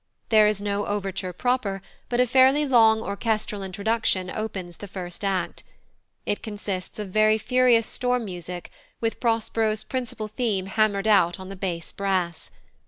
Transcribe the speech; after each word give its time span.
There 0.29 0.47
is 0.47 0.59
no 0.59 0.87
overture 0.87 1.31
proper, 1.31 1.79
but 2.09 2.19
a 2.19 2.25
fairly 2.25 2.65
long 2.65 3.03
orchestral 3.03 3.61
introduction 3.61 4.31
opens 4.31 4.77
the 4.77 4.87
first 4.87 5.23
act; 5.23 5.61
it 6.25 6.41
consists 6.41 6.97
of 6.97 7.09
very 7.09 7.37
furious 7.37 7.85
storm 7.85 8.25
music, 8.25 8.71
with 8.99 9.19
Prospero's 9.19 9.83
principal 9.83 10.27
theme 10.27 10.65
hammered 10.65 11.05
out 11.07 11.39
on 11.39 11.49
the 11.49 11.55
bass 11.55 11.91
brass. 11.91 12.49